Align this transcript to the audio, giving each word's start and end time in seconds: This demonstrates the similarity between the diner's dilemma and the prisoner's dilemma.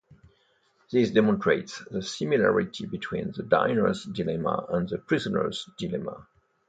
This 0.91 1.11
demonstrates 1.11 1.77
the 1.91 2.01
similarity 2.01 2.87
between 2.87 3.33
the 3.33 3.43
diner's 3.43 4.03
dilemma 4.03 4.65
and 4.71 4.89
the 4.89 4.97
prisoner's 4.97 5.69
dilemma. 5.77 6.25